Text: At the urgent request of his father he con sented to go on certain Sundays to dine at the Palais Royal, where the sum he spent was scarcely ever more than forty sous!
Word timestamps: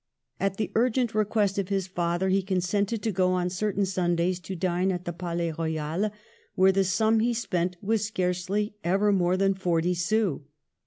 At 0.39 0.57
the 0.57 0.71
urgent 0.73 1.13
request 1.13 1.59
of 1.59 1.69
his 1.69 1.85
father 1.85 2.29
he 2.29 2.41
con 2.41 2.57
sented 2.57 3.03
to 3.03 3.11
go 3.11 3.33
on 3.33 3.51
certain 3.51 3.85
Sundays 3.85 4.39
to 4.39 4.55
dine 4.55 4.91
at 4.91 5.05
the 5.05 5.13
Palais 5.13 5.51
Royal, 5.51 6.09
where 6.55 6.71
the 6.71 6.83
sum 6.83 7.19
he 7.19 7.35
spent 7.35 7.77
was 7.83 8.03
scarcely 8.03 8.73
ever 8.83 9.11
more 9.11 9.37
than 9.37 9.53
forty 9.53 9.93
sous! 9.93 10.41